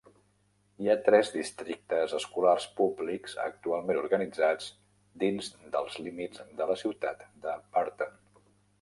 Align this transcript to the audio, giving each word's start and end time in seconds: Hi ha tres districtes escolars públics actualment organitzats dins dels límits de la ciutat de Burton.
Hi 0.83 0.87
ha 0.91 1.01
tres 1.07 1.27
districtes 1.35 2.15
escolars 2.21 2.65
públics 2.81 3.37
actualment 3.45 4.01
organitzats 4.05 4.73
dins 5.27 5.53
dels 5.79 6.03
límits 6.09 6.45
de 6.63 6.73
la 6.75 6.83
ciutat 6.87 7.27
de 7.47 7.59
Burton. 7.79 8.23